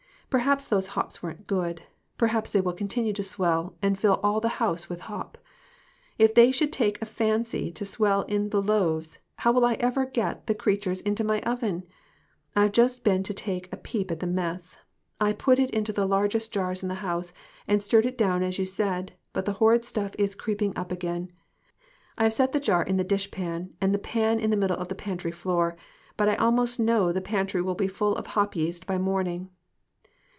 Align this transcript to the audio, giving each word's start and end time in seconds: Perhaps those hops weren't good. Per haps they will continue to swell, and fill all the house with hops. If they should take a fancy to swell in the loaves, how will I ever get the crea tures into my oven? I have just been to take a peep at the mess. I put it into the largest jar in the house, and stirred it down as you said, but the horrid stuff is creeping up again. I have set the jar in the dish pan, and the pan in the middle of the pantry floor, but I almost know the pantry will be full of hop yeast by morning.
Perhaps 0.31 0.69
those 0.69 0.87
hops 0.95 1.21
weren't 1.21 1.45
good. 1.45 1.81
Per 2.17 2.27
haps 2.27 2.51
they 2.53 2.61
will 2.61 2.71
continue 2.71 3.11
to 3.11 3.21
swell, 3.21 3.75
and 3.81 3.99
fill 3.99 4.17
all 4.23 4.39
the 4.39 4.63
house 4.63 4.87
with 4.87 5.01
hops. 5.01 5.41
If 6.17 6.33
they 6.33 6.53
should 6.53 6.71
take 6.71 7.01
a 7.01 7.05
fancy 7.05 7.69
to 7.73 7.83
swell 7.83 8.21
in 8.21 8.49
the 8.49 8.61
loaves, 8.61 9.19
how 9.39 9.51
will 9.51 9.65
I 9.65 9.73
ever 9.73 10.05
get 10.05 10.47
the 10.47 10.55
crea 10.55 10.77
tures 10.77 11.01
into 11.01 11.25
my 11.25 11.41
oven? 11.41 11.83
I 12.55 12.61
have 12.61 12.71
just 12.71 13.03
been 13.03 13.23
to 13.23 13.33
take 13.33 13.67
a 13.73 13.75
peep 13.75 14.09
at 14.09 14.21
the 14.21 14.25
mess. 14.25 14.77
I 15.19 15.33
put 15.33 15.59
it 15.59 15.69
into 15.71 15.91
the 15.91 16.07
largest 16.07 16.53
jar 16.53 16.73
in 16.81 16.87
the 16.87 16.95
house, 17.03 17.33
and 17.67 17.83
stirred 17.83 18.05
it 18.05 18.17
down 18.17 18.41
as 18.41 18.57
you 18.57 18.65
said, 18.65 19.11
but 19.33 19.43
the 19.43 19.51
horrid 19.59 19.83
stuff 19.83 20.15
is 20.17 20.33
creeping 20.33 20.71
up 20.77 20.93
again. 20.93 21.33
I 22.17 22.23
have 22.23 22.33
set 22.33 22.53
the 22.53 22.61
jar 22.61 22.83
in 22.85 22.95
the 22.95 23.03
dish 23.03 23.31
pan, 23.31 23.73
and 23.81 23.93
the 23.93 23.99
pan 23.99 24.39
in 24.39 24.49
the 24.49 24.55
middle 24.55 24.77
of 24.77 24.87
the 24.87 24.95
pantry 24.95 25.31
floor, 25.31 25.75
but 26.15 26.29
I 26.29 26.35
almost 26.35 26.79
know 26.79 27.11
the 27.11 27.19
pantry 27.19 27.61
will 27.61 27.75
be 27.75 27.89
full 27.89 28.15
of 28.15 28.27
hop 28.27 28.55
yeast 28.55 28.87
by 28.87 28.97
morning. 28.97 29.49